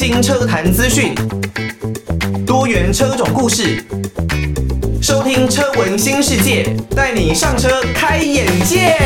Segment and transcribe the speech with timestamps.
[0.00, 1.14] 新车坛资讯，
[2.46, 3.84] 多元车种故事，
[5.02, 8.96] 收听车闻新世界，带你上车开眼界。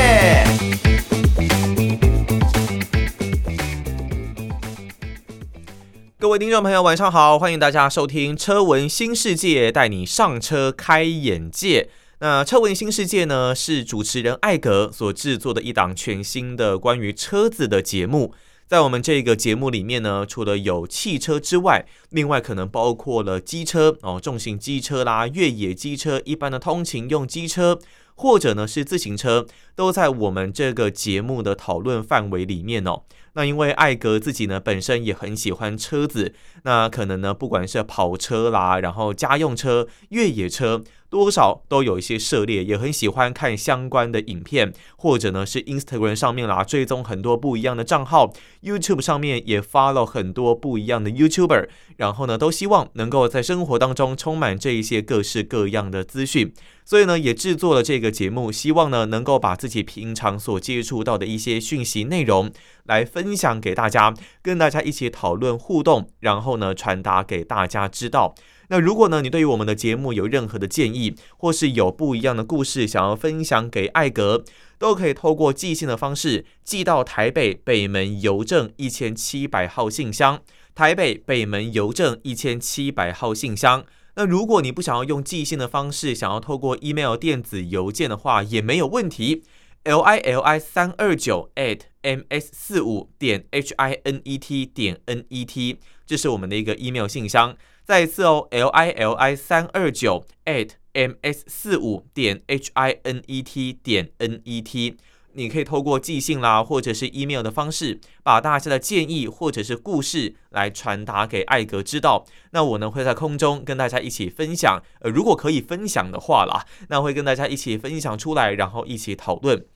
[6.17, 11.89] 各位听众朋友，晚上好，欢迎大家收听车闻新世界，带你上车开眼界。
[12.21, 18.33] 那车闻新世界呢，是主持人艾格所制作的一档全新的关于车子的节目。
[18.75, 27.79] 在我们这个节目里面呢，除了有汽车之外，另外可能包括了机车哦，重型机车啦、越野机车、一般的通勤用机车，
[28.17, 29.47] 或者呢是自行车，
[29.77, 33.03] 都在我们这个节目的讨论范围里面哦。
[33.35, 40.83] 那因为艾格自己呢本身也很喜欢车子，那可能呢不管是跑车啦，然后家用车、越野车。
[41.11, 48.33] 多少都有一些涉猎，也很喜欢看相关的影片，或者呢是 Instagram 上面啦，追踪很多不一样的账号
[48.65, 56.53] ，YouTube 上面也 follow 很多不一样的 YouTuber，然后呢都希望能够在生活当中充满这一些各式各样的资讯，
[56.85, 62.51] 所以呢也制作了这个节目，希望呢能够把自己平常所接触到的一些讯息内容
[62.85, 68.35] 来分享给大家，跟大家一起讨论互动，然后呢传达给大家知道。
[68.69, 74.43] 那如果呢，你对于我们的节目有任何的建议，或是有不一样的故事想要分享给艾格，
[74.79, 80.41] 都可以透过寄信的方式寄到台北北门邮政一千七百号信箱，
[80.75, 83.85] 台北北门邮政一千七百号信箱。
[84.17, 89.43] 那如果你不想要用寄信的方式，想要透过 email 电子邮件的话，也没有问题。
[89.85, 95.27] L i l i 三二九 at m s 四五点 h i n e t 点 n
[95.29, 97.55] e t，这是我们的一个 email 信箱。
[97.85, 104.41] 再一次哦，l i l i 三二九 at m s 四五点 h i n e t 点 n
[104.45, 104.97] e t，
[105.35, 112.25] 你可以透过寄信啦，或者是 email 的方式，把大家的建议或者是故事来传达给艾格知道。
[112.53, 119.67] 那我呢会在空中跟大家一起分享，呃，如果可以分享的话啦，那会跟大家一起分享出来，然后一起讨论。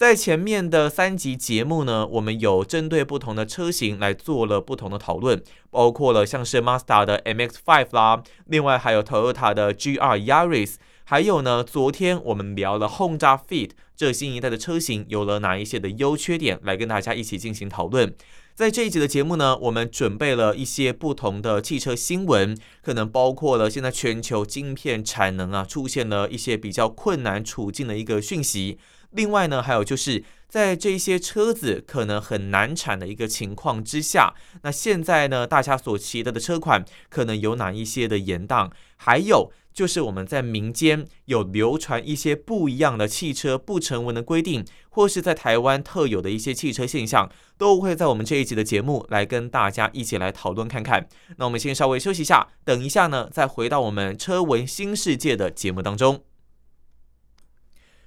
[0.00, 18.14] 在前面的三集节目呢，我们有针对不同的车型来做了不同的讨论，包括了像是 Mazda 的 MX-5 啦，另外还有 Toyota 的 GR Yaris，还有呢，昨天我们聊了 Honda Fit 这新一代的车型有了哪一些的优缺点，来跟大家一起进行讨论。
[18.54, 28.78] 在这一集的节目呢，我们准备了一些不同的汽车新闻，可能包括了现在全球晶片产能啊出现了一些比较困难处境的一个讯息。
[29.12, 38.70] 另外呢，还有就是在这些车子可能很难产的一个情况之下，那现在呢，大家所期待的车款可能有哪一些的延宕？
[38.96, 51.08] 还有就是我们在民间有流传一些不一样的汽车不成文的规定，或是在台湾特有的一些汽车现象，都会在我们这一集的节目来跟大家一起来讨论看看。
[51.36, 56.24] 那我们先稍微休息一下，等一下呢，再回到我们车闻新世界的节目当中。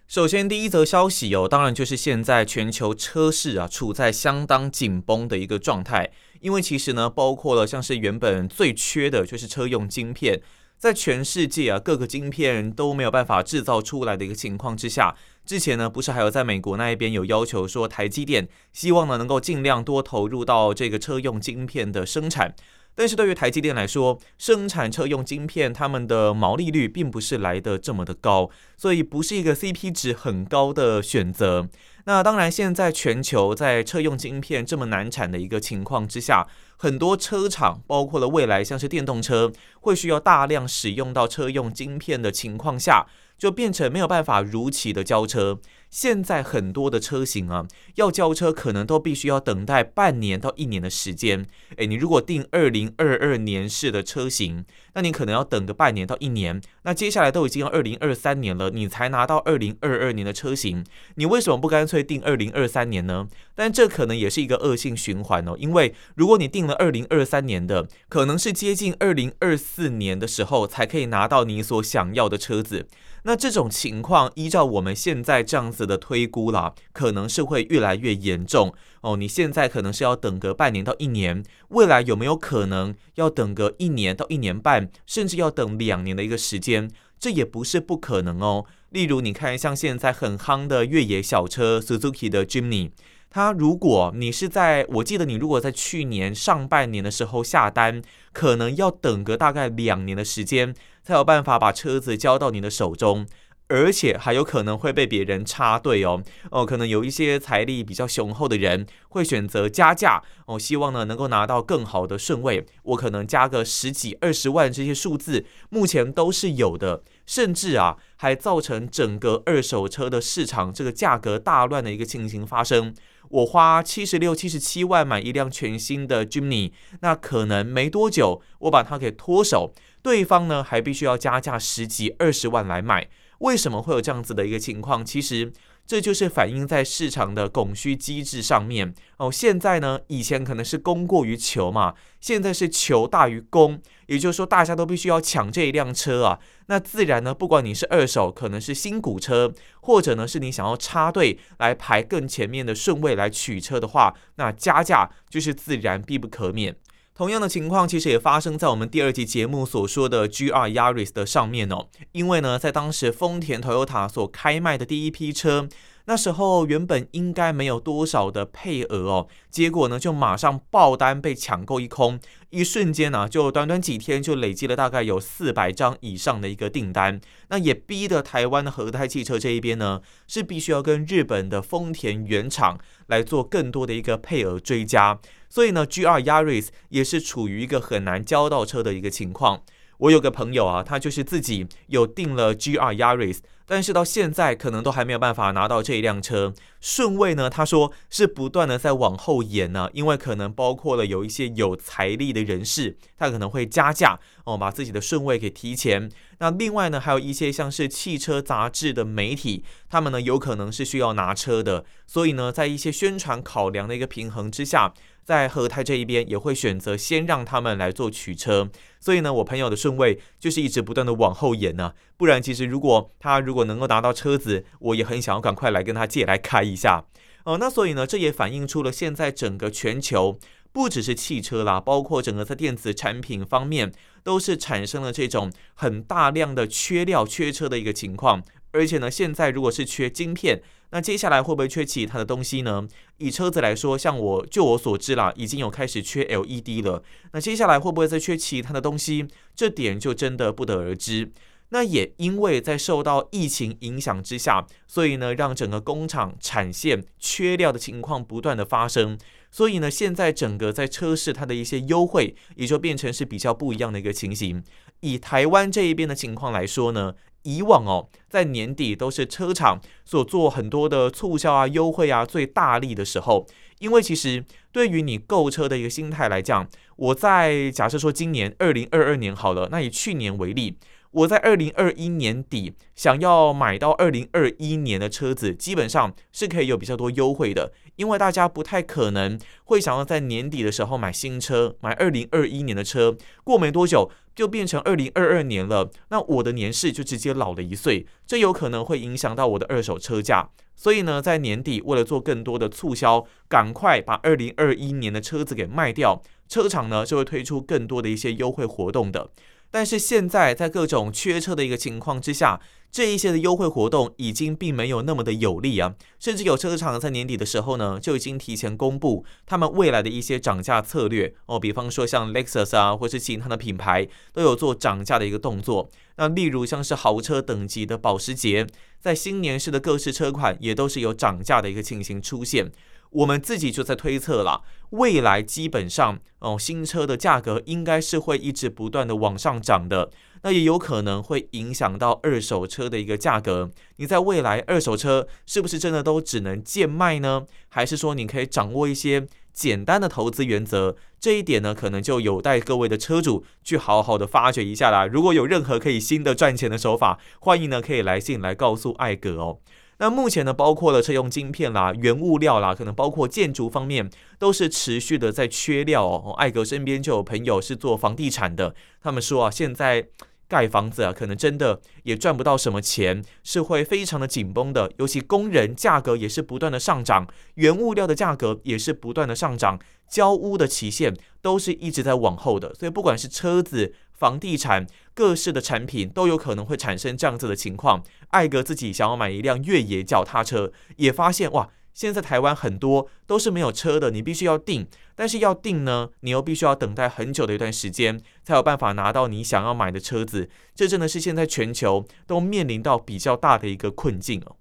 [0.06, 10.40] 首先，第一则消息哦，当然就是现在全球车市啊处在相当紧绷的一个状态，因为其实呢，包括了像是原本最缺的就是车用晶片，
[10.78, 15.16] 在全世界啊各个晶片都没有办法制造出来的一个情况之下，
[15.46, 22.54] 之前呢不是还有在美国那一边有要求说台积电希望呢能够尽量多投入到这个车用晶片的生产。
[22.96, 31.68] 但是对于台积电来说，生产车用晶片，他们的毛利率并不是来的这么的高，所以不是一个 CP 值很高的选择。
[32.06, 36.46] 那当然，现在全球在车用晶片这么难产的一个情况之下，
[36.84, 43.06] 很多车厂，包括了未来像是电动车，会需要大量使用到车用晶片的情况下，
[43.38, 45.62] 就变成没有办法如期的交车。
[45.90, 51.46] 现在很多的车型啊，要交车可能都必须要等待半年到一年的时间。
[51.78, 54.66] 诶，你如果订二零二二年式的车型，
[54.96, 56.60] 那你可能要等个半年到一年。
[56.82, 60.84] 那接下来都已经要二零二三年了，你才拿到二零二二年的车型，
[61.14, 63.28] 你为什么不干脆订二零二三年呢？
[63.54, 72.88] 但这可能也是一个恶性循环哦，因为如果你订了二零二三年的，可能是接近二零二四年的时候才可以拿到你所想要的车子。
[73.26, 79.16] 那这种情况，依照我们现在这样子的推估啦，可能是会越来越严重哦。
[79.16, 86.90] 你现在可能是要等个半年到一年，未来有没有可能要等个一年到一年半，甚至要等两年的一个时间？
[87.18, 88.66] 这也不是不可能哦。
[88.90, 92.92] 例如，你看像现在很夯的越野小车 Suzuki 的 Jimny，
[93.34, 98.02] 他如果你是在，我记得你如果在去年上半年的时候下单，
[98.32, 100.76] 可能要等个大概两年的时间。
[101.06, 103.28] 才有办法把车子交到你的手中，
[103.74, 106.22] 而且还有可能会被别人插队哦。
[106.52, 112.68] 哦，可能有一些财力比较雄厚的人会选择加价哦，希望呢能够拿到更好的顺位。
[112.84, 117.02] 我可能加个十几二十万这些数字，目前都是有的。
[117.26, 122.94] 甚至啊，还造成整个二手车的市场这个价格大乱的一个情形发生。
[123.30, 129.74] 我花七十六、七十七万买一辆全新的 Jimny，那可能没多久我把它给脱手，
[130.04, 133.10] 对方呢还必须要加价十几、二十万来买。
[133.40, 135.06] 为什么会有这样子的一个情况？
[135.06, 135.52] 其实。
[135.86, 139.30] 这就是反映在市场的供需机制上面哦。
[139.30, 146.40] 现在呢，以前可能是供过于求嘛，现在是求大于供，也就是说，大家都必须要抢这一辆车啊。
[146.68, 156.74] 那自然呢，不管你是二手，可能是新古车，或者呢是你想要插队来排更前面的顺位来取车的话，那加价就是自然必不可免。
[157.16, 165.70] 同样的情况其实也发生在我们第二集节目所说的 GR Yaris 的上面哦，因为呢，在当时丰田 Toyota 所开卖的第一批车，
[166.06, 172.20] 那时候原本应该没有多少的配额哦，结果呢就马上爆单被抢购一空，
[172.50, 185.20] 一瞬间呢就短短几天就累积了大概有四百张以上的一个订单，那也逼得台湾的和泰汽车这一边呢是必须要跟日本的丰田原厂来做更多的一个配额追加。
[185.54, 189.62] 所以呢，GR Yaris 也是处于一个很难交到车的一个情况。
[190.00, 196.56] 我有个朋友啊，他就是自己有订了 GR Yaris，但是到现在可能都还没有办法拿到这一辆车。
[196.82, 206.10] 顺位呢，他说是不断的在往后延呢，因为可能包括了有一些有财力的人士，他可能会加价哦，把自己的顺位给提前。
[206.40, 214.92] 那另外呢，还有一些像是汽车杂志的媒体，他们呢有可能是需要拿车的，所以呢，在一些宣传考量的一个平衡之下。
[215.24, 227.06] 在和泰这一边也会选择先让他们来做取车，所以呢，我朋友的顺位就是一直不断的往后延呢、不然，其实如果他如果能够拿到车子，我也很想要赶快来跟他借来开一下。
[227.46, 230.40] 哦，那所以呢，这也反映出了现在整个全球
[230.72, 233.92] 不只是汽车啦，包括整个在电子产品方面
[234.24, 238.44] 都是产生了这种很大量的缺料、缺车的一个情况。
[238.72, 240.62] 而且呢，现在如果是缺晶片，
[240.94, 242.88] 那接下来会不会缺其他的东西呢？
[243.18, 247.02] 以车子来说，像我就我所知啦，已经有开始缺 LED 了。
[247.32, 249.28] 那接下来会不会再缺其他的东西？
[249.56, 251.32] 这点就真的不得而知。
[251.70, 259.18] 那也因为在受到疫情影响之下，所以呢，让整个工厂产线缺料的情况不断的发生。
[259.50, 264.64] 所以呢，现在整个在车市它的一些优惠，也就变成是比较不一样的一个情形。
[265.00, 267.16] 以台湾这一边的情况来说呢。
[267.44, 273.46] 以往哦，在年底都是车厂所做很多的促销啊、优惠啊最大力的时候，
[273.80, 280.78] 因为其实对于你购车的一个心态来讲，我在假设说今年二零二二年好了，那以去年为例。
[281.14, 300.50] 我在二零二一年底想要买到二零二一年的车子，基本上是可以有比较多优惠的，因为大家不太可能会想要在年底的时候买新车，买二零二一年的车，过没多久就变成二零二二年了，那我的年事就直接老了一岁，这有可能会影响到我的二手车价。
[300.76, 306.20] 所以呢，在年底为了做更多的促销，赶快把二零二一年的车子给卖掉，
[306.50, 309.30] 车厂呢就会推出更多的一些优惠活动的。
[309.74, 312.62] 但是现在在各种缺车的一个情况之下，
[312.92, 325.90] 这一些的优惠活动已经并没有那么的有利啊，甚至有车厂在年底的时候呢，就已经提前公布他们未来的一些涨价策略哦，比方说像 Lexus 啊，或是其他的品牌都有做涨价的一个动作。
[326.18, 328.68] 那例如像是豪车等级的保时捷，
[329.00, 332.72] 在新年式的各式车款也都是有涨价的一个情形出现。
[333.14, 340.10] 我们自己就在推测了，未来基本上哦，新车的价格应该是会一直不断的往上涨的，
[340.42, 343.72] 那也有可能会影响到二手车的一个价格。
[343.98, 347.46] 你在未来二手车是不是真的都只能贱卖呢？
[347.70, 350.96] 还是说你可以掌握一些简单的投资原则？
[351.20, 355.06] 这一点呢，可能就有待各位的车主去好好的发掘一下啦。
[355.06, 359.60] 如果有任何可以新的赚钱的手法，欢迎呢可以来信来告诉艾格哦。
[359.98, 364.10] 那目前呢，包括了车用晶片啦、原物料啦，可能包括建筑方面，
[364.40, 366.34] 都是持续的在缺料哦。
[366.38, 370.08] 艾格身边就有朋友是做房地产的，他们说啊，现在
[370.54, 374.92] 盖房子啊，可能真的也赚不到什么钱，是会非常的紧绷的。
[375.00, 382.72] 尤其工人价格也是不断的上涨，原物料的价格也是不断的上涨，交屋的期限都是一直在往后的。
[382.76, 388.04] 所以不管是车子，房地产各式的产品都有可能会产生这样子的情况。
[388.30, 400.50] 艾格自己想要买一辆越野脚踏车，也发现哇，现在台湾很多都是没有车的，你必须要订，但是要订呢，你又必须要等待很久的一段时间，才有办法拿到你想要买的车子。
[400.74, 404.56] 这真的是现在全球都面临到比较大的一个困境哦。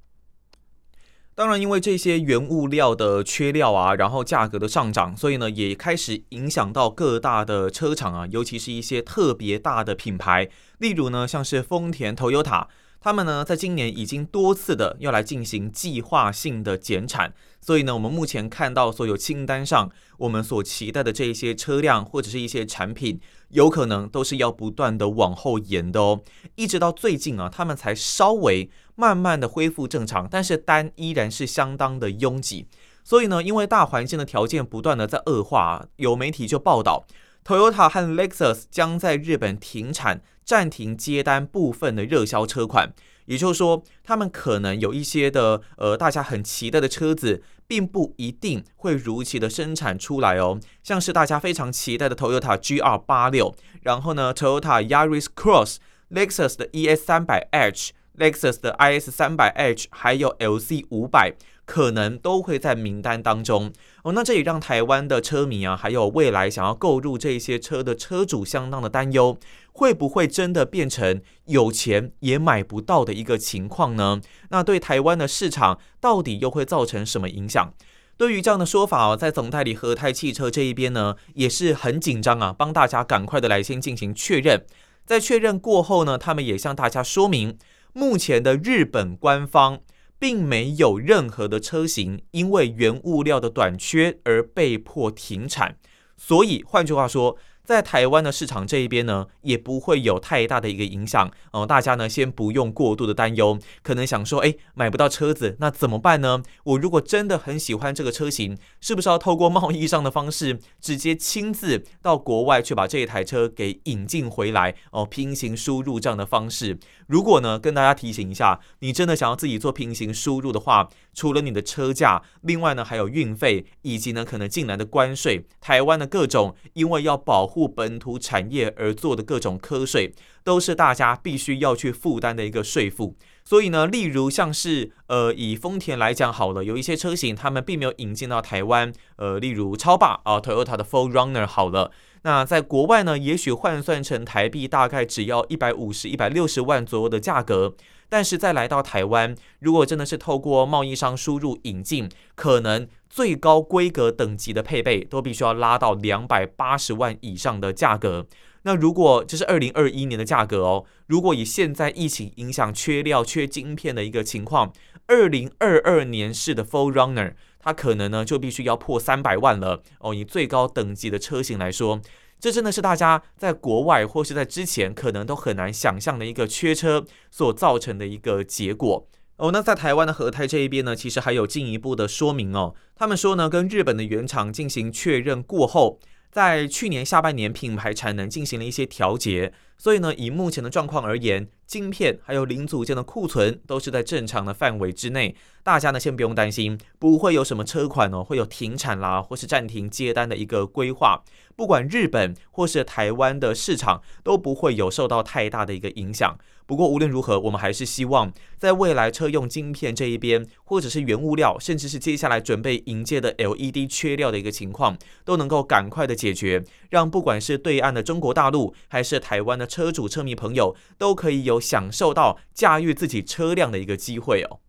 [1.34, 12.66] 当然，因为这些原物料的缺料啊，然后价格的上涨，所以呢，也开始影响到各大的车厂啊，尤其是一些特别大的品牌，例如呢，像是丰田、Toyota。
[13.02, 26.20] 他们呢，在今年已经多次的要来进行计划性的减产，所以呢，我们目前看到所有清单上我们所期待的这一些车辆或者是一些产品，有可能都是要不断的往后延的哦，
[26.54, 32.68] 一直到最近啊，他们才稍微慢慢的恢复正常，但是单依然是相当的拥挤，
[33.02, 37.04] 所以呢，因为大环境的条件不断的在恶化，有媒体就报道。
[37.44, 42.92] Toyota 和 Lexus 将在日本停产，暂停接单部分的热销车款，
[43.26, 50.60] 也就是说，他们可能有一些的呃，大家很期待的车子，并不一定会如期的生产出来哦。
[50.82, 55.76] 像是大家非常期待的 Toyota GR 八六，然后呢，Toyota Yaris Cross、
[56.10, 61.34] Lexus 的 ES 三百 H、Lexus 的 IS 三百 H，还有 LC 五百。
[61.64, 69.38] 可能都会在名单当中哦，那这也让台湾的车迷啊，还有未来想要购入这些车的车主相当的担忧，
[69.72, 74.20] 会不会真的变成有钱也买不到的一个情况呢？
[74.50, 77.72] 那对台湾的市场到底又会造成什么影响？
[78.18, 84.66] 对于这样的说法哦，在总代理和泰汽车这一边呢，也是很紧张啊，帮大家赶快的来先进行确认，
[85.06, 87.56] 在确认过后呢，他们也向大家说明，
[87.92, 89.78] 目前的日本官方。
[90.22, 95.76] 并没有任何的车型因为原物料的短缺而被迫停产，
[96.16, 101.66] 所以换句话说，在台湾的市场这一边呢，也不会有太大的一个影响哦、呃。
[101.66, 106.42] 大家呢，先不用过度的担忧，可能想说，哎，买不到车子，那怎么办呢？
[106.64, 115.06] 我如果真的很喜欢这个车型，是不是要透过贸易上的方式，直接亲自到国外去把这一台车给引进回来哦？
[115.06, 127.72] 平行输入这样的方式，如果呢，跟大家提醒一下，你真的想要自己做平行输入的话，除了你的车价，另外呢，还有运费，以及呢，可能进来的关税，台湾的各种，因为要保护。
[127.74, 130.12] 本土产业而做的各种课税，
[130.44, 133.16] 都是大家必须要去负担的一个税负。
[133.44, 141.90] 所以呢，例如像是呃，以丰田来讲好了，有一些车型他们并没有引进到台湾，呃，例如超霸啊，Toyota 的 4Runner 好了，
[142.22, 147.74] 那在国外呢，也许换算成台币大概只要一百五十、一百六十万左右的价格。
[148.12, 158.26] 但是再来到台湾，如果真的是透过贸易商输入引进，可能最高规格等级的配备都必须要拉到两百八十万以上的价格。
[158.64, 164.70] 那如果这是二零二一年的价格哦，如果以现在疫情影响缺料、缺晶片的一个情况，
[165.06, 170.14] 二零二二年式的 4Runner，它可能呢就必须要破三百万了哦。
[170.14, 172.02] 以最高等级的车型来说。
[172.42, 179.06] 这真的是大家在国外或是在之前可能都很难想象的一个缺车所造成的一个结果
[179.36, 179.52] 哦。
[179.52, 182.74] 那在台湾的和泰这一边呢，其实还有进一步的说明哦。
[182.96, 186.00] 他们说呢，跟日本的原厂进行确认过后，
[186.32, 195.36] 在去年下半年品牌产能进行了一些调节，所以呢，以目前的状况而言，晶片还有零组件的库存都是在正常的范围之内。
[195.62, 201.22] 大家呢，先不用担心，不会有什么车款哦会有停产啦，或是暂停接单的一个规划。
[201.56, 206.36] 不管日本或是台湾的市场都不会有受到太大的一个影响。
[206.64, 224.60] 不过无论如何，我们还是希望在未来车用晶片这一边，或者是原物料，甚至是接下来准备迎接的 LED 缺料的一个情况，都能够赶快的解决，让不管是对岸的中国大陆，还是台湾的车主车迷朋友，都可以有享受到驾驭自己车辆的一个机会哦。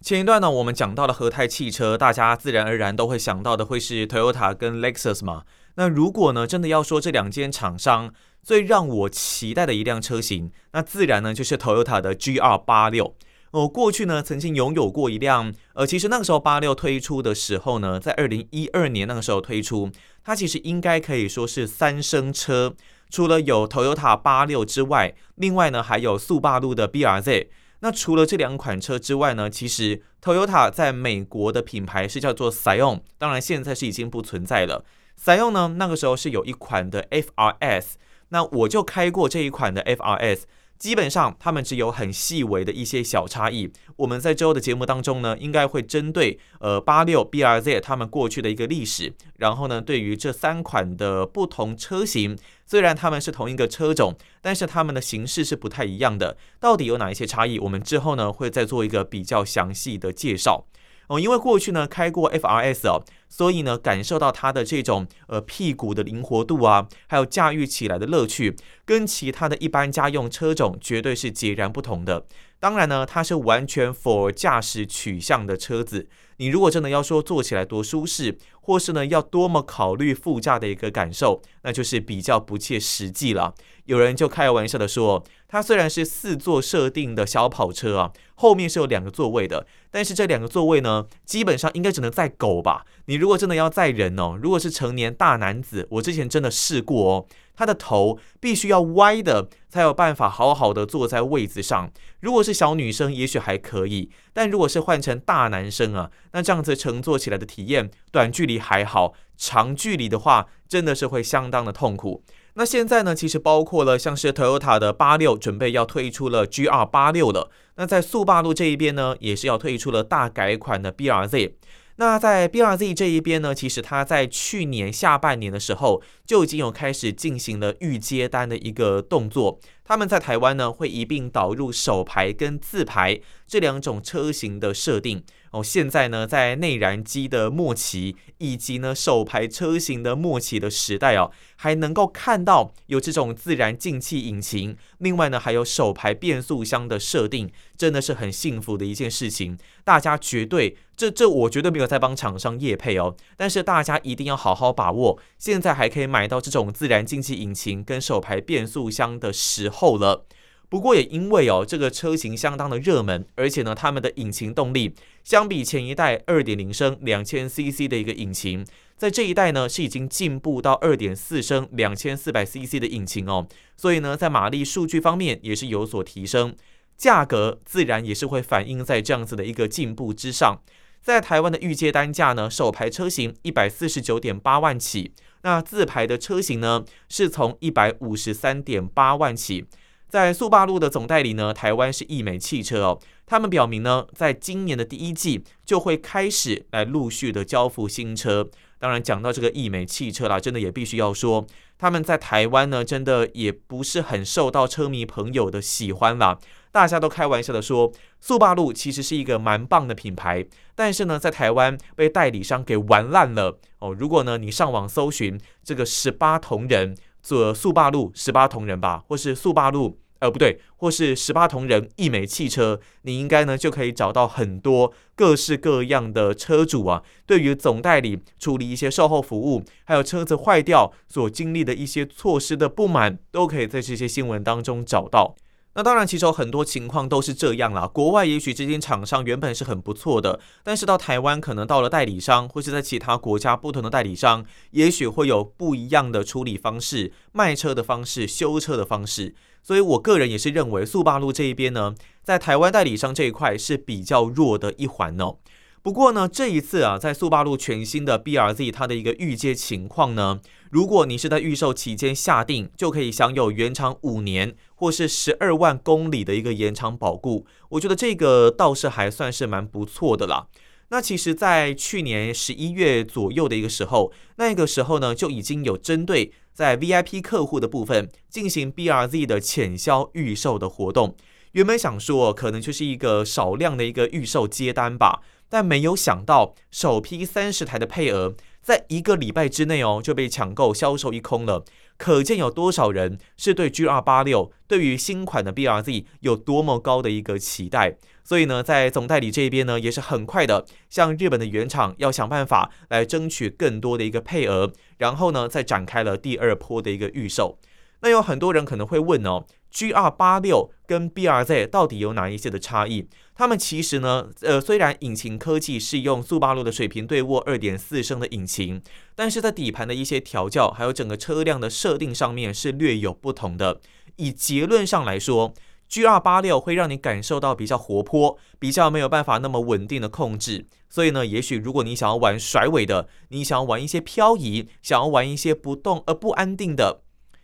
[0.00, 5.42] 前一段呢，我们讲到了和泰汽车，大家自然而然都会想到的会是 Toyota 跟 Lexus 嘛。
[5.78, 13.14] 那如果呢，真的要说这两间厂商最让我期待的一辆车型，那自然呢就是 Toyota 的 GR 八六。
[13.52, 19.88] 我过去呢曾经拥有过一辆，呃，其实那个时候八六推出的时候呢，在二零一二年那个时候推出，
[20.24, 22.74] 它其实应该可以说是三生车，
[23.08, 27.46] 除了有 Toyota 八六之外，另外呢还有速霸陆的 BRZ。
[27.80, 34.84] 那除了这两款车之外呢，其实 Toyota 在美国的品牌是叫做 Scion，当然现在是已经不存在了。
[35.18, 37.94] Scion 呢，那个时候是有一款的 FRS，
[38.28, 40.42] 那我就开过这一款的 FRS，
[40.78, 43.72] 基本上他们只有很细微的一些小差异。
[43.96, 57.58] 我们在之后的节目当中呢，应该会针对呃八六 BRZ 他们过去的一个历史，然后呢，对于这三款的不同车型，虽然他们是同一个车种，但是他们的形式是不太一样的，到底有哪一些差异？
[57.58, 60.66] 我们之后呢会再做一个比较详细的介绍。
[61.08, 72.26] 哦，因为过去呢开过 FRS 哦，所以呢感受到它的这种呃屁股的灵活度啊，还有驾驭起来的乐趣，跟其他的一般家用车种绝对是截然不同的。
[72.60, 76.08] 当然呢，它是完全 for 驾驶取向的车子。
[76.38, 83.54] 你如果真的要说坐起来多舒适，或是呢要多么考虑副驾的一个感受，那就是比较不切实际了。
[83.88, 92.84] 有人就开玩笑的说，它虽然是四座设定的小跑车啊，后面是有两个座位的，但是这两个座位呢，基本上应该只能载狗吧。
[93.06, 97.26] 你如果真的要载人哦，如果是成年大男子，我之前真的试过哦，
[97.56, 101.90] 他的头必须要歪的，才有办法好好的坐在位子上。
[102.20, 112.22] 如果是小女生，也许还可以，但如果是换成大男生啊，那这样子乘坐起来的体验，短距离还好，长距离的话，真的是会相当的痛苦。
[112.58, 117.52] 那现在呢，其实包括了像是 Toyota 的八六准备要退出了 GR 八六了。
[117.76, 121.52] 那在速霸路这一边呢，也是要退出了大改款的 BRZ。
[122.00, 129.60] 那在 BRZ 这一边呢，其实它在去年下半年的时候就已经有开始进行了预接单的一个动作。
[129.88, 135.24] 他们在台湾呢会一并导入手排跟自排这两种车型的设定。
[135.50, 149.56] 哦，现在呢在内燃机的末期以及呢手排车型的末期的时代哦，还能够看到有这种自然进气引擎，另外呢还有手排变速箱的设定，真的是很幸福的一件事情。
[149.84, 150.76] 大家绝对。
[150.98, 160.26] 这这我绝对没有在帮厂商业配哦，但是大家一定要好好把握，现在还可以买到这种自然进气引擎跟手排变速箱的时候了。
[160.70, 164.94] 不过也因为哦这个车型相当的热门，而且呢他们的引擎动力
[165.24, 176.54] 相比前一代二点零升两千 CC 的一个引擎，在这一代呢是已经进步到二点四升两千四百 CC 的引擎哦，所以呢在马力数据方面也是有所提升，
[176.98, 180.60] 价格自然也是会反映在这样子的一个进步之上。
[181.00, 185.12] 在台湾的预接单价呢，首排车型一百四十九点八万起，
[185.48, 189.64] 那自排的车型呢是从一百五十三点八万起。
[190.06, 198.46] 在速霸路的总代理呢，台湾是易美汽车哦，他们表明呢，在今年的第一季就会开始来陆续的交付新车。
[198.78, 201.46] 当然，讲到这个易美汽车啦，真的也必须要说，
[201.78, 206.38] 他们在台湾呢，真的也不是很受到车迷朋友的喜欢啦。
[206.70, 213.94] 大家都开玩笑的说，速霸路其实是一个蛮棒的品牌，但是呢，在台湾被代理商给玩烂了哦。
[213.98, 235.36] 如果呢，你上网搜寻这个十八铜人做速霸路十八铜人吧，或是速霸路，呃，不对，或是十八铜人一美汽车，你应该呢就可以找到很多各式各样的车主啊，对于总代理处理一些售后服务，还有车子坏掉所经历的一些措施的不满，都可以在这些新闻当中找到。
[235.78, 237.86] 那当然，其实有很多情况都是这样啦。
[237.86, 249.36] 国外也许这间厂商原本是很不错的，但是到台湾可能到了代理商，或是在其他国家不同的代理商，也许会有不一样的处理方式、卖车的方式、修车的方式。
[249.62, 255.36] 所以我个人也是认为，速霸陆这一边呢，在台湾代理商这一块是比较弱的一环哦。
[255.80, 267.44] 不过呢，这一次啊，在速霸陆全新的 BRZ 它的一个预接情况呢，如果你是在预售期间下定，就可以享有原厂五年或是十二万公里的一个延长保固。
[267.70, 270.46] 我觉得这个倒是还算是蛮不错的啦。
[270.90, 281.14] 那其实，在去年十一月左右的一个时候，那个时候呢，就已经有针对在 VIP 客户的部分进行 BRZ 的潜销预售的活动。
[281.52, 285.20] 原本想说，可能就是一个少量的一个预售接单吧。
[285.50, 288.34] 但没有想到，首批三十台的配额，
[288.68, 291.64] 在一个礼拜之内哦就被抢购销售一空了。
[291.96, 297.96] 可见有多少人是对 GR86 对于新款的 BRZ 有多么高的一个期待。
[298.22, 307.58] 所以呢，在总代理这边呢，也是很快的向日本的原厂要想办法来争取更多的一个配额，然后呢，再展开了第二波的一个预售。
[308.02, 309.46] 那有很多人可能会问哦。
[309.70, 313.06] GR86 跟 BRZ 到底有哪一些的差异？
[313.38, 318.82] 他们其实呢，呃，虽然引擎科技是用速霸陆的水平对卧二点四升的引擎，
[319.14, 323.80] 但是在底盘的一些调教，还有整个车辆的设定上面是略有不同的。
[324.16, 325.54] 以结论上来说
[325.88, 330.66] ，GR86 会让你感受到比较活泼，比较没有办法那么稳定的控制。
[330.90, 337.02] 所以呢，也许如果你想要玩甩尾的，你想要玩一些漂移，想要玩一些不动而不安定的。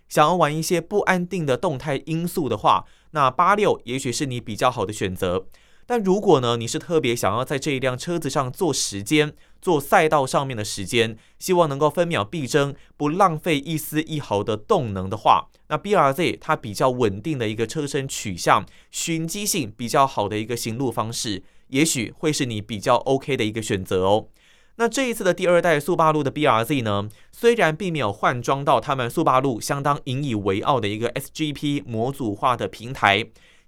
[0.08, 5.46] 想要玩一些不安定的动态因素的话，那八六也许是你比较好的选择。
[5.86, 21.42] 但如果呢，你是特别想要在这一辆车子上做时间、做赛道上面的时间，希望能够分秒必争，不浪费一丝一毫的动能的话，那 BRZ 它比较稳定的一个车身取向、循迹性比较好的一个行路方式。
[21.68, 24.28] 也许会是你比较 OK 的一个选择哦。
[24.76, 33.24] 那这一次的第二代速霸陆的 BRZ 呢，虽然并没有换装到他们速霸陆相当引以为傲的一个 SGP 模组化的平台，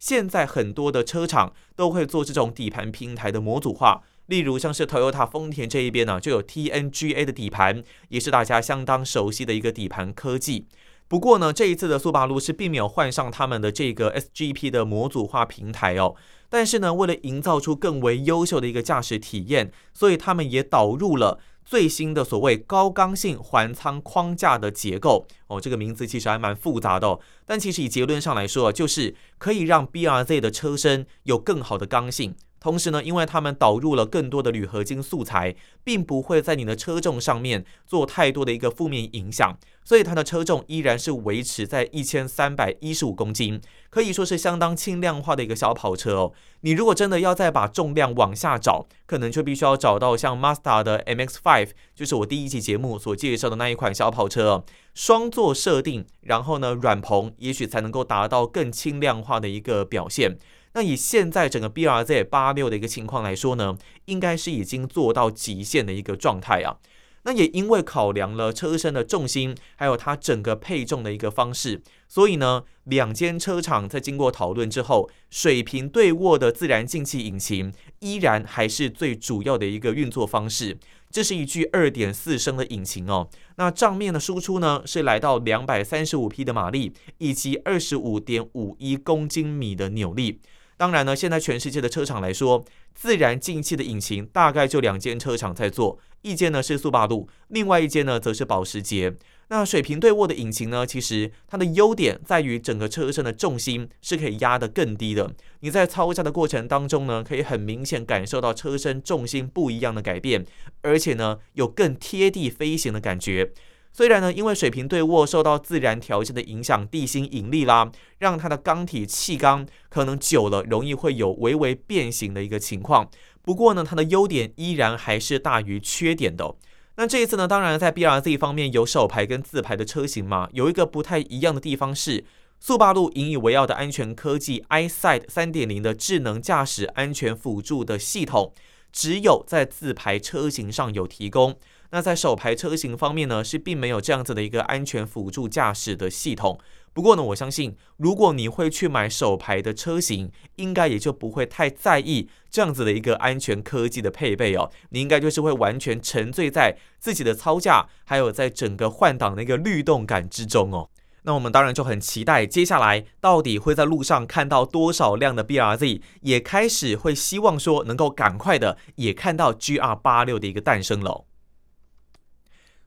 [0.06, 10.68] 现在很多的车厂都会做这种底盘平台的模组化，例如像是 Toyota 丰田这一边呢，就有 TNGA 的底盘，也是大家相当熟悉的一个底盘科技。
[11.08, 16.14] 不过呢，这一次的速霸陆是并没有换上他们的这个 SGP 的模组化平台哦。
[16.48, 25.60] 但是呢，为了营造出更为优秀的一个驾驶体验，所以他们也导入了最新的所谓高刚性环舱框架的结构哦。
[25.60, 32.34] 这个名字其实还蛮复杂的哦，但其实以结论上来说，就是可以让 BRZ 的车身有更好的刚性。
[32.66, 46.32] 同时呢，因为他们导入了更多的铝合金素材，并不会在你的车重上面做太多的一个负面影响，所以它的车重依然是维持在一千三百一十五公斤，可以说是相当轻量化的一个小跑车哦。
[46.62, 60.36] 你如果真的要再把重量往下找，可能就必须要找到像 Mazda 的 MX-5，就是我第一期节目所介绍的那一款小跑车，双座设定，然后呢软棚，也许才能够达到更轻量化的一个表现。
[60.76, 66.76] 那以现在整个 BRZ 八六的一个情况来说呢，应该是已经做到极限的一个状态啊。
[67.22, 80.76] 那也因为考量了车身的重心，还有它整个配重的一个方式，所以呢，两间车厂在经过讨论之后，水平对卧的自然进气引擎依然还是最主要的一个运作方式。
[81.10, 83.30] 这是一具二点四升的引擎哦。
[83.56, 90.38] 那账面的输出呢，是来到两百三十五匹的马力，以及二十五点五一公斤米的扭力。
[90.76, 99.14] 当然呢，现在全世界的车厂来说，自然进气的引擎大概就两间车厂在做，一间呢是速霸陆，另外一间呢则是保时捷。
[99.48, 105.32] 那水平对卧的引擎呢，其实它的优点在于整个车身的重心是可以压得更低的。
[105.60, 110.44] 你在操驾的过程当中呢，可以很明显感受到车身重心不一样的改变，
[110.82, 113.52] 而且呢有更贴地飞行的感觉。
[113.96, 123.08] 虽然呢，因为水平对卧受到自然条件的影响，地心引力啦，让它的缸体气缸可能久了容易会有微微变形的一个情况。
[123.40, 126.56] 不过呢，它的优点依然还是大于缺点的。
[126.96, 132.26] 那这一次呢，当然在 BRZ 方面有手排跟自排的车型嘛，有一个不太一样的地方是，
[132.60, 138.52] 速霸陆引以为傲的安全科技 EyeSight 三点零的智能驾驶安全辅助的系统，
[138.92, 141.58] 只有在自排车型上有提供。
[141.90, 146.58] 那在首排车型方面呢，是并没有这样子的一个安全辅助驾驶的系统。
[146.92, 154.70] 不过呢，我相信如果你会去买首排的车型，应该也就不会太在意这样子的一个安全科技的配备哦。
[154.90, 160.88] 你应该就是会完全沉醉在自己的操驾，还有在整个换挡的一个律动感之中哦。
[161.24, 171.26] 那我们当然就很期待接下来到底会在路上看到多少辆的 BRZ，也开始会希望说能够赶快的也看到 GR86 的一个诞生了。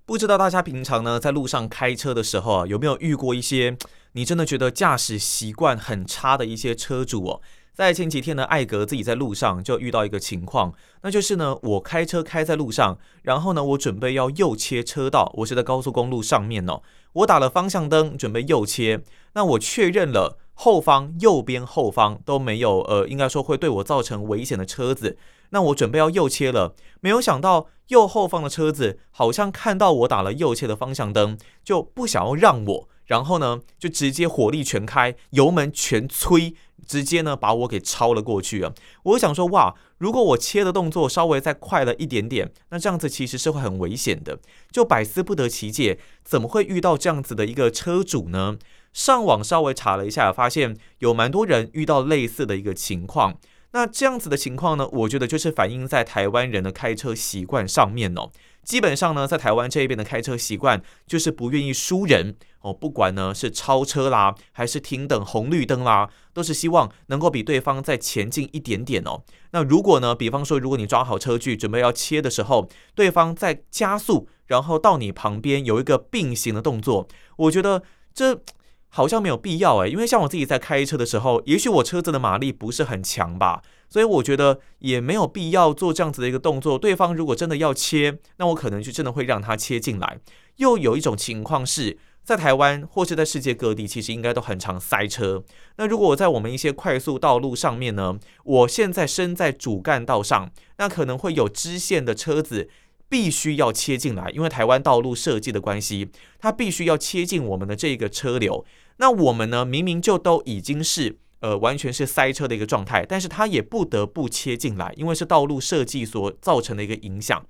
[0.10, 3.78] 不知道大家平常呢，在路上开车的时候啊，有没有遇过一些
[4.14, 7.42] 你真的觉得驾驶习惯很差的一些车主哦？
[7.76, 16.82] 在前几天呢，艾格自己在路上就遇到一个情况，那就是呢，我开车开在路上，然后呢，我准备要右切车道，我是在高速公路上面哦，
[17.14, 25.20] 我打了方向灯准备右切，那我确认了后方右边后方都没有呃，应该说会对我造成危险的车子。
[25.52, 36.56] 那我准备要右切了，没有想到右后方的车子好像看到我打了右切的方向灯，就不想要让我，然后呢，就直接火力全开，油门全催，
[36.88, 38.74] 直接呢把我给超了过去啊！
[39.04, 44.40] 我想说，哇，如果我切的动作稍微再快了一点点，那这样子其实是会很危险的，
[44.72, 48.58] 就百思不得其解，怎么会遇到这样子的一个车主呢？
[48.94, 53.40] 上网稍微查了一下，发现有蛮多人遇到类似的一个情况。
[53.72, 58.32] 那这样子的情况呢，我觉得就是反映在台湾人的开车习惯上面哦。
[58.64, 69.24] 基本上呢，在台湾这一边的开车习惯就是不愿意输人哦，不管呢是超车啦，还是停等红绿灯啦，都是希望能够比对方再前进一点点哦。
[69.52, 78.42] 那如果呢，比方说，如果你抓好车距准备要切的时候，对方在加速，然后到你旁边有一个并行的动作，我觉得这。
[78.90, 86.78] 好像没有必要诶，因为像我自己在开车的时候，也许我车子的马力不是很强吧，所以我觉得也没有必要做这样子的一个动作。
[86.78, 90.20] 对方如果真的要切，那我可能就真的会让他切进来。
[90.58, 95.44] 又有一种情况是在台湾或是在世界各地，其实应该都很常塞车。
[95.78, 102.70] 那如果我在我们一些快速道路上面呢，我现在身在主干道上，那可能会有支线的车子。
[103.10, 108.64] 必须要切进来，因为台湾道路设计的关系，它必须要切进我们的这个车流。
[108.98, 117.44] 那我们呢，明明就都已经是呃完全是塞车的一个状态，但是它也不得不切进来，因为是道路设计所造成的一个影响。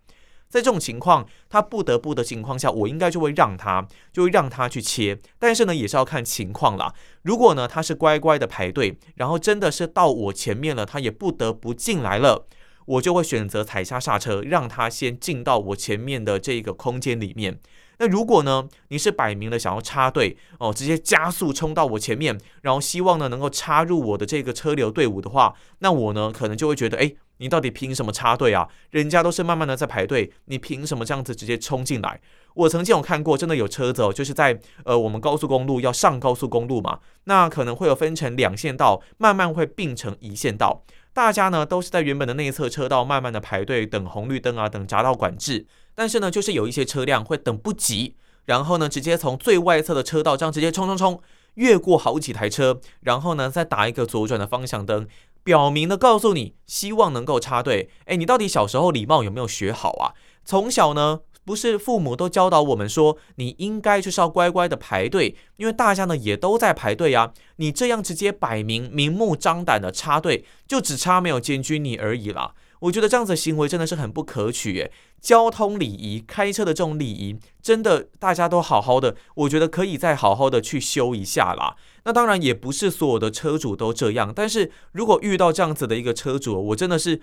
[0.48, 5.16] 在这种情况，他不得不的情况下，我应该就会让他，就会让他去切。
[5.38, 6.92] 但是呢，也是要看情况啦。
[7.22, 12.48] 如果呢，他是乖乖的排队，然后真的是到我前面了，他也不得不进来了，
[12.90, 17.60] 我就会选择踩下刹车，让他先进到我前面的这个空间里面。
[18.00, 27.14] 那如果呢，你是摆明了想要插队哦，直接加速冲到我前面，然后希望呢能够插入我的这个车流队伍的话，那我呢可能就会觉得，哎。
[27.42, 28.68] 你到底凭什么插队啊？
[28.90, 32.20] 人家都是慢慢的在排队，你凭什么这样子直接冲进来？
[32.54, 51.22] 我曾经有看过，真的有车子哦，就是在呃我们高速公路要上高速公路嘛，那可能会有分成两线道，慢慢会并成一线道，大家呢都是在原本的内侧车道慢慢的排队等红绿灯啊，等匝道管制，但是呢就是有一些车辆会等不及，然后呢直接从最外侧的车道这样直接冲冲冲，
[51.56, 55.08] 越过好几台车，然后呢再打一个左转的方向灯。
[55.44, 57.90] 表明的告诉你，希望能够插队。
[58.06, 60.14] 诶，你到底小时候礼貌有没有学好啊？
[60.46, 67.34] 从小呢，不是父母都教导我们说，你应该就是要乖乖的排队，因为大家呢也都在排队呀。
[67.56, 72.54] 你这样直接摆明、明目张胆的插队，就只差没有检举你而已啦。
[72.82, 74.92] 我觉得这样子的行为真的是很不可取耶。
[75.20, 81.76] 交通礼仪，开车的这种礼仪，真的大家都好好的，我觉得可以再好好的去修一下啦。
[82.06, 87.20] 那当然也不是所有的车主都这样，但是如果遇到这样子的一个车主，我真的是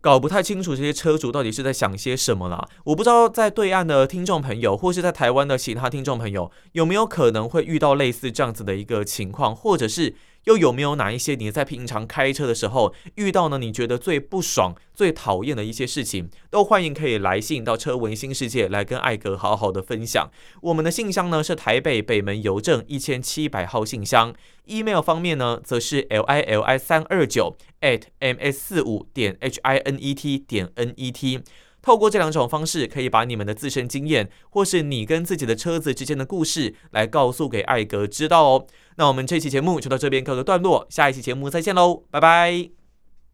[0.00, 2.68] 搞不太清楚这些车主到底是在想些什么啦。
[2.84, 10.14] 我不知道在对岸的听众朋友，或是在台湾的其他听众朋友，有没有可能会遇到类似这样子的一个情况，或者是。
[10.48, 13.58] 又有没有哪一些你在平常开车的时候遇到呢？
[13.58, 20.30] 你觉得最不爽、最讨厌的一些事情，都欢迎可以来信到车文新世界来跟艾格好好的分享。
[20.62, 24.34] 我们的信箱呢是台北北门邮政一千七百号信箱
[24.64, 30.38] ，email 方面呢则是 l i l i 三二九 at m s 四五点 h i n e t
[30.38, 31.42] 点 n e t。
[31.82, 38.66] 透过这两种方式，可以把你们的自身经验，或是你跟自己的车子之间的故事，来告诉给艾格知道哦。
[38.96, 42.77] 那我们这期节目就到这边告个段落，下一期节目再见喽，拜拜。